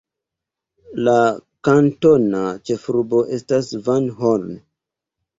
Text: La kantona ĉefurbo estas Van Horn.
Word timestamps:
La 1.07 1.17
kantona 1.67 2.39
ĉefurbo 2.69 3.19
estas 3.37 3.69
Van 3.89 4.09
Horn. 4.23 4.57